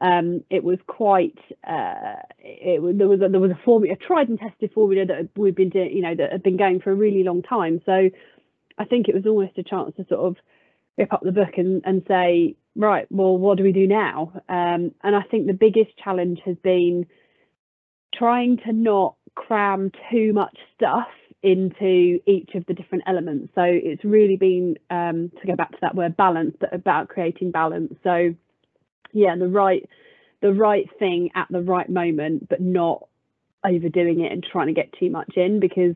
[0.00, 4.28] um, it was quite uh, it, there was a, there was a formula, a tried
[4.28, 6.94] and tested formula that we've been doing, you know, that had been going for a
[6.94, 7.80] really long time.
[7.86, 8.10] So
[8.78, 10.36] I think it was almost a chance to sort of
[10.98, 14.32] rip up the book and, and say, right, well, what do we do now?
[14.48, 17.06] Um, and I think the biggest challenge has been
[18.14, 21.08] trying to not cram too much stuff
[21.42, 23.52] into each of the different elements.
[23.54, 27.50] So it's really been um, to go back to that word balance, but about creating
[27.50, 27.92] balance.
[28.02, 28.34] So
[29.14, 29.88] yeah the right
[30.42, 33.08] the right thing at the right moment but not
[33.64, 35.94] overdoing it and trying to get too much in because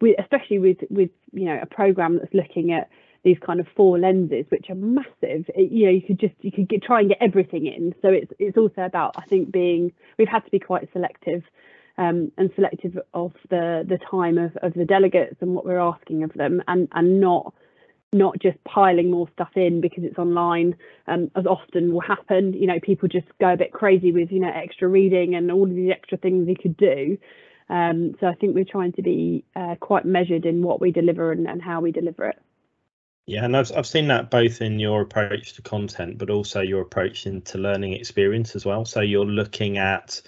[0.00, 2.90] we, especially with with you know a program that's looking at
[3.22, 6.50] these kind of four lenses which are massive it, you know you could just you
[6.50, 7.94] could get, try and get everything in.
[8.02, 11.42] So it's it's also about i think being we've had to be quite selective
[11.96, 16.24] um, and selective of the the time of, of the delegates and what we're asking
[16.24, 17.54] of them and and not
[18.14, 20.76] not just piling more stuff in because it's online
[21.08, 22.54] um, as often will happen.
[22.54, 25.64] You know people just go a bit crazy with you know extra reading and all
[25.64, 27.18] of these extra things you could do.
[27.70, 31.32] Um, so i think we're trying to be uh, quite measured in what we deliver
[31.32, 32.38] and, and how we deliver it.
[33.26, 36.82] Yeah, and I've I've seen that both in your approach to content, but also your
[36.82, 38.84] approach into learning experience as well.
[38.84, 40.20] So you're looking at,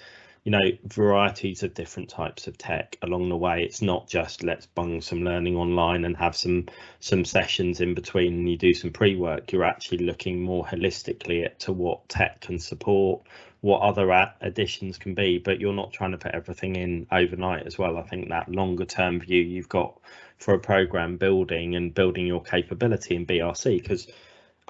[0.47, 3.63] you know, varieties of different types of tech along the way.
[3.63, 6.67] It's not just let's bung some learning online and have some
[7.01, 9.51] some sessions in between and you do some pre-work.
[9.51, 13.23] You're actually looking more holistically at to what tech can support,
[13.59, 17.77] what other additions can be, but you're not trying to put everything in overnight as
[17.77, 17.97] well.
[17.97, 19.99] I think that longer term view you've got
[20.37, 24.07] for a program building and building your capability in BRC because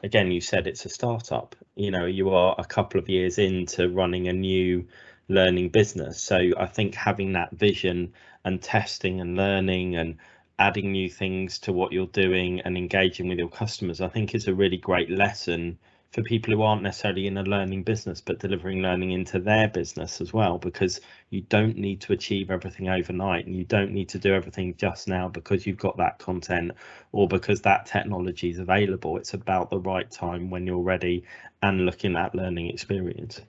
[0.04, 3.90] again you said it's a startup you know you are a couple of years into
[3.90, 4.88] running a new
[5.28, 6.22] learning business.
[6.22, 8.14] So i think having that vision
[8.46, 10.18] and testing and learning and
[10.60, 14.48] adding new things to what you're doing and engaging with your customers i think is
[14.48, 15.78] a really great lesson
[16.12, 20.22] for people who aren't necessarily in a learning business but delivering learning into their business
[20.22, 24.18] as well because you don't need to achieve everything overnight and you don't need to
[24.18, 26.72] do everything just now because you've got that content
[27.12, 29.18] or because that technology is available.
[29.18, 31.26] It's about the right time when you're ready
[31.62, 33.42] and looking at learning experience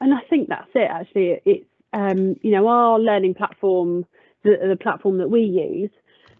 [0.00, 1.40] and i think that's it actually.
[1.44, 4.04] It's um, you know our learning platform
[4.44, 5.90] the, the platform that we use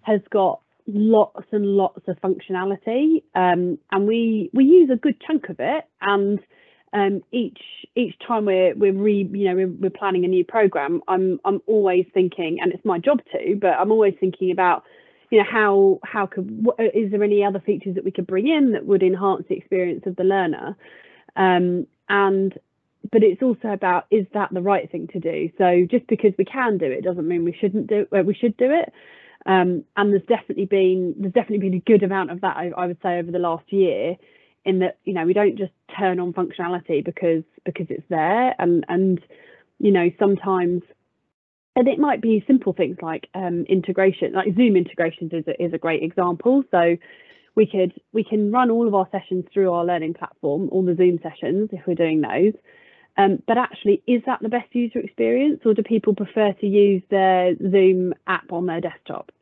[0.03, 5.49] has got lots and lots of functionality um, and we we use a good chunk
[5.49, 5.85] of it.
[6.01, 6.41] And
[6.93, 7.61] um, each
[7.95, 11.61] each time we're we're re you know we're, we're planning a new program I'm I'm
[11.67, 14.85] always thinking and it's my job to but I'm always thinking about
[15.31, 18.47] you know how how could what, is there any other features that we could bring
[18.47, 20.77] in that would enhance the experience of the learner?
[21.35, 22.57] Um, and
[23.11, 25.51] but it's also about is that the right thing to do?
[25.59, 28.57] So just because we can do it doesn't mean we shouldn't do uh, we should
[28.57, 28.93] do it.
[29.47, 32.87] Um, and there's definitely been there's definitely been a good amount of that I, I,
[32.87, 34.17] would say over the last year
[34.65, 38.55] in that you know we don't just turn on functionality because because it's there.
[38.59, 39.21] And and
[39.79, 40.83] you know sometimes
[41.77, 45.73] and it might be simple things like um, integration like zoom integrations is a, is
[45.73, 46.65] a great example.
[46.71, 46.97] So
[47.57, 50.95] we could we can run all of our sessions through our learning platform all the
[50.95, 52.53] zoom sessions if we're doing those
[53.17, 57.03] um, but actually, is that the best user experience, or do people prefer to use
[57.11, 59.33] their Zoom app on their desktop?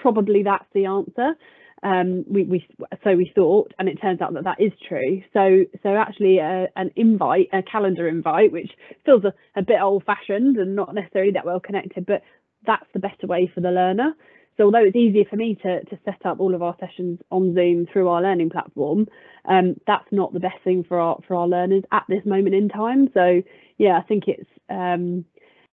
[0.00, 1.34] probably that's the answer.
[1.82, 2.66] Um, we, we
[3.04, 5.22] so we thought, and it turns out that that is true.
[5.32, 8.70] So so actually, uh, an invite, a calendar invite, which
[9.04, 12.22] feels a, a bit old-fashioned and not necessarily that well connected, but
[12.66, 14.14] that's the better way for the learner.
[14.58, 17.54] So although it's easier for me to, to set up all of our sessions on
[17.54, 19.06] Zoom through our learning platform,
[19.48, 22.68] um, that's not the best thing for our for our learners at this moment in
[22.68, 23.08] time.
[23.14, 23.42] So
[23.78, 25.24] yeah, I think it's um,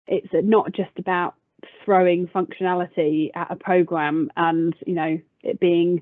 [0.07, 1.35] it's not just about
[1.85, 6.01] throwing functionality at a program and you know it being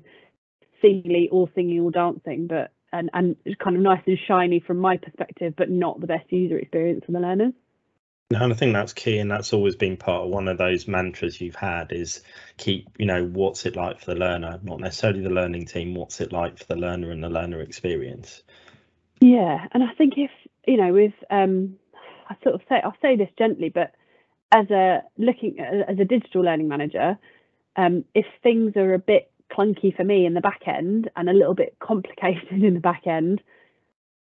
[0.80, 4.96] singly or singing or dancing but and and kind of nice and shiny from my
[4.96, 7.52] perspective but not the best user experience for the learners
[8.32, 11.40] and I think that's key, and that's always been part of one of those mantras
[11.40, 12.22] you've had is
[12.58, 16.20] keep, you know, what's it like for the learner, not necessarily the learning team, what's
[16.20, 18.42] it like for the learner and the learner experience.
[19.20, 20.30] Yeah, and I think if
[20.66, 21.76] you know, with um,
[22.28, 23.94] I sort of say I'll say this gently, but
[24.52, 27.18] as a looking as a digital learning manager,
[27.76, 31.32] um, if things are a bit clunky for me in the back end and a
[31.32, 33.42] little bit complicated in the back end,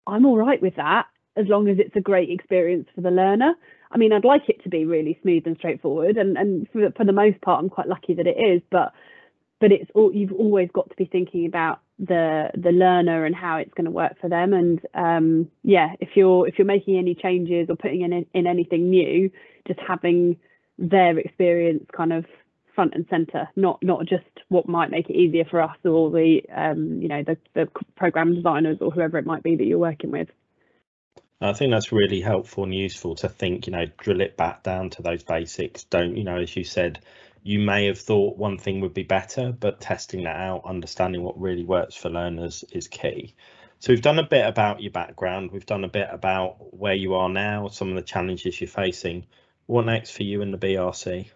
[0.06, 1.06] I'm all right with that
[1.36, 3.54] as long as it's a great experience for the learner.
[3.90, 7.04] I mean, I'd like it to be really smooth and straightforward, and and for, for
[7.04, 8.62] the most part, I'm quite lucky that it is.
[8.70, 8.92] But
[9.60, 13.56] but it's all you've always got to be thinking about the the learner and how
[13.56, 14.52] it's going to work for them.
[14.52, 18.90] And um, yeah, if you're if you're making any changes or putting in in anything
[18.90, 19.30] new,
[19.66, 20.36] just having
[20.78, 22.26] their experience kind of
[22.74, 26.42] front and center, not not just what might make it easier for us or the
[26.54, 27.66] um, you know the, the
[27.96, 30.28] program designers or whoever it might be that you're working with.
[31.40, 34.90] I think that's really helpful and useful to think, you know, drill it back down
[34.90, 35.84] to those basics.
[35.84, 37.00] Don't, you know, as you said,
[37.42, 41.38] you may have thought one thing would be better, but testing that out, understanding what
[41.38, 43.34] really works for learners is key.
[43.78, 47.14] So we've done a bit about your background, we've done a bit about where you
[47.14, 49.26] are now, some of the challenges you're facing.
[49.66, 51.28] What next for you in the BRC?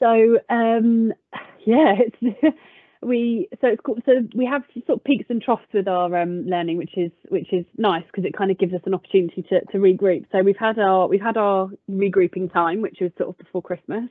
[0.00, 1.12] So um,
[1.66, 2.56] yeah, it's
[3.02, 3.98] we so it's cool.
[4.04, 7.52] so we have sort of peaks and troughs with our um, learning, which is which
[7.52, 10.26] is nice because it kind of gives us an opportunity to to regroup.
[10.32, 14.10] So we've had our we've had our regrouping time, which was sort of before Christmas,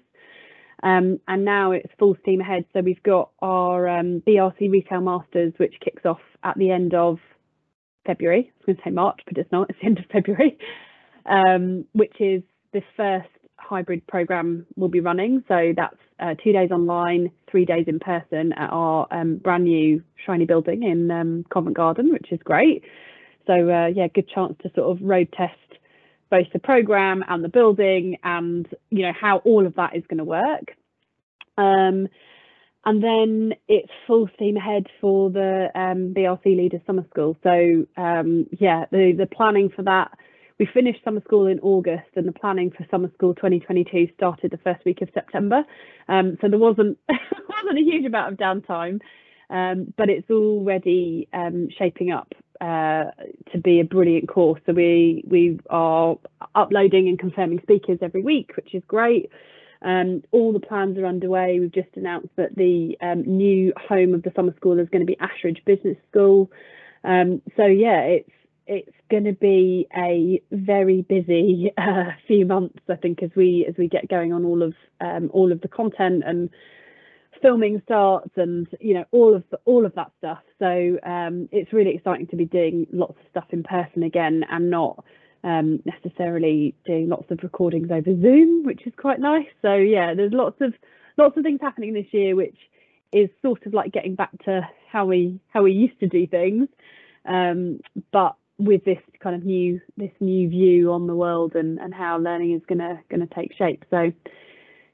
[0.81, 2.65] um, and now it's full steam ahead.
[2.73, 7.19] So we've got our um, BRC Retail Masters, which kicks off at the end of
[8.07, 8.51] February.
[8.51, 9.69] I was going to say March, but it's not.
[9.69, 10.57] It's the end of February,
[11.27, 12.41] um, which is
[12.73, 13.29] the first
[13.59, 15.43] hybrid program we'll be running.
[15.47, 20.03] So that's uh, two days online, three days in person at our um, brand new
[20.25, 22.83] shiny building in um, Covent Garden, which is great.
[23.47, 25.55] So uh, yeah, good chance to sort of road test
[26.29, 30.19] both the program and the building and you know how all of that is going
[30.19, 30.75] to work.
[31.57, 32.07] Um,
[32.85, 37.37] and then it's full steam ahead for the um, BRC Leaders Summer School.
[37.43, 40.11] So um, yeah, the the planning for that
[40.59, 44.57] we finished summer school in August and the planning for summer school 2022 started the
[44.57, 45.63] first week of September.
[46.09, 48.99] Um, so there wasn't wasn't a huge amount of downtime,
[49.49, 53.05] um, but it's already um, shaping up uh,
[53.51, 54.59] to be a brilliant course.
[54.65, 56.17] So we we are
[56.55, 59.31] uploading and confirming speakers every week, which is great.
[59.81, 61.61] Um, all the plans are underway.
[61.61, 65.05] We've just announced that the um, new home of the summer school is going to
[65.05, 66.51] be Ashridge Business School.
[67.05, 68.29] Um, so yeah, it's
[68.69, 73.75] it's going to be a very busy uh, few months, I think, as we as
[73.77, 76.49] we get going on all of um, all of the content and
[77.41, 80.39] filming starts and you know all of the, all of that stuff.
[80.59, 84.69] So um, it's really exciting to be doing lots of stuff in person again and
[84.69, 85.03] not
[85.43, 89.47] um, necessarily doing lots of recordings over Zoom, which is quite nice.
[89.63, 90.73] So yeah, there's lots of
[91.17, 92.57] lots of things happening this year, which
[93.11, 94.61] is sort of like getting back to
[94.91, 96.67] how we how we used to do things.
[97.25, 97.79] Um,
[98.11, 102.17] but with this kind of new this new view on the world and and how
[102.17, 103.85] learning is gonna gonna take shape.
[103.89, 104.11] So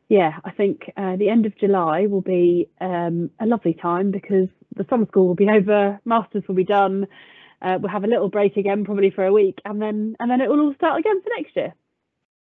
[0.07, 4.47] yeah, I think uh, the end of July will be um, a lovely time because
[4.75, 7.07] the summer school will be over, masters will be done.
[7.61, 10.41] Uh, we'll have a little break again, probably for a week, and then and then
[10.41, 11.73] it will all start again for next year.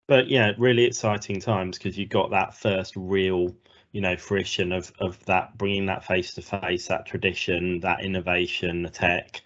[0.07, 3.55] But yeah, really exciting times because you got that first real,
[3.91, 8.81] you know, fruition of of that bringing that face to face, that tradition, that innovation,
[8.81, 9.41] the tech,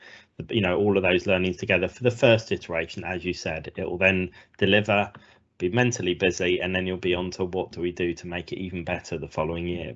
[0.50, 3.90] you know all of those learnings together for the first iteration as you said it
[3.90, 5.12] will then deliver
[5.58, 8.52] be mentally busy and then you'll be on to what do we do to make
[8.52, 9.96] it even better the following year.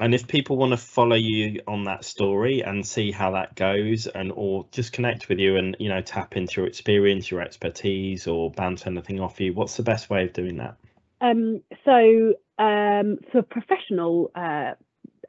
[0.00, 4.06] And if people want to follow you on that story and see how that goes
[4.06, 8.26] and or just connect with you and you know tap into your experience your expertise
[8.26, 10.76] or bounce anything off you what's the best way of doing that?
[11.20, 14.72] Um, so um, for professional uh,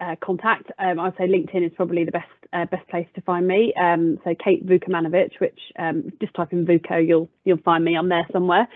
[0.02, 3.48] uh, contact, um, I'd say LinkedIn is probably the best uh, best place to find
[3.48, 3.74] me.
[3.80, 7.96] Um, so Kate Vukomanovic, which um, just type in Vuko, you'll you'll find me.
[7.96, 8.68] I'm there somewhere.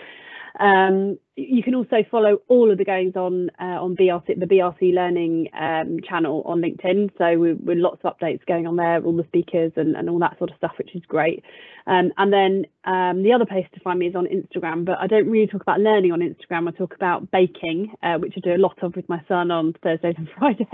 [0.60, 4.94] Um, you can also follow all of the goings on uh, on BRC, the BRC
[4.94, 7.10] Learning um, channel on LinkedIn.
[7.18, 10.20] So we, with lots of updates going on there, all the speakers and, and all
[10.20, 11.44] that sort of stuff, which is great.
[11.88, 15.08] Um, and then um, the other place to find me is on Instagram, but I
[15.08, 16.68] don't really talk about learning on Instagram.
[16.68, 19.74] I talk about baking, uh, which I do a lot of with my son on
[19.82, 20.68] Thursdays and Fridays.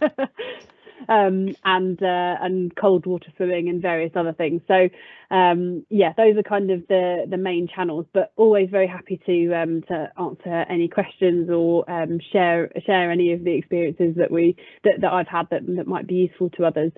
[1.08, 4.62] um, and uh, and cold water swimming and various other things.
[4.68, 4.88] So
[5.30, 8.06] um, yeah, those are kind of the the main channels.
[8.12, 13.32] But always very happy to um, to answer any questions or um, share share any
[13.32, 16.64] of the experiences that we that, that I've had that that might be useful to
[16.64, 16.92] others.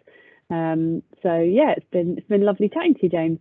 [0.50, 3.38] Um, so yeah, it's been it's been lovely chatting to you, James.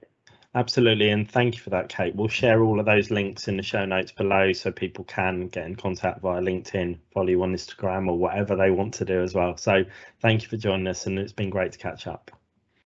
[0.53, 2.13] Absolutely, and thank you for that, Kate.
[2.13, 5.65] We'll share all of those links in the show notes below so people can get
[5.65, 9.33] in contact via LinkedIn, follow you on Instagram, or whatever they want to do as
[9.33, 9.55] well.
[9.55, 9.85] So
[10.21, 12.31] thank you for joining us, and it's been great to catch up.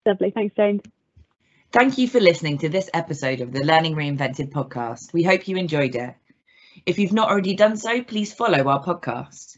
[0.04, 0.30] Lovely.
[0.30, 0.82] Thanks, Jane.
[1.72, 5.14] Thank you for listening to this episode of the Learning Reinvented podcast.
[5.14, 6.14] We hope you enjoyed it.
[6.84, 9.56] If you've not already done so, please follow our podcast.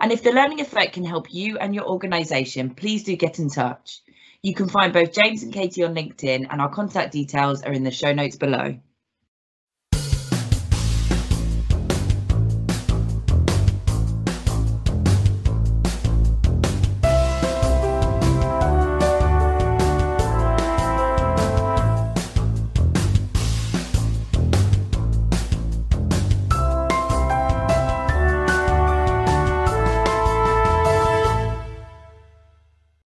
[0.00, 3.50] And if the learning effect can help you and your organisation, please do get in
[3.50, 4.00] touch.
[4.42, 7.84] You can find both James and Katie on LinkedIn, and our contact details are in
[7.84, 8.76] the show notes below.